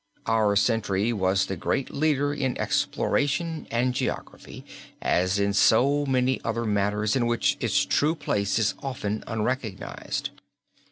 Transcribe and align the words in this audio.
Our 0.25 0.55
century 0.55 1.13
was 1.13 1.45
the 1.45 1.55
great 1.55 1.93
leader 1.93 2.33
in 2.33 2.57
exploration 2.59 3.67
and 3.69 3.93
geography 3.93 4.65
as 4.99 5.37
in 5.37 5.53
so 5.53 6.07
many 6.07 6.41
other 6.43 6.65
matters 6.65 7.15
in 7.15 7.27
which 7.27 7.55
its 7.59 7.85
true 7.85 8.15
place 8.15 8.57
is 8.57 8.73
often 8.81 9.23
unrecognized. 9.27 10.31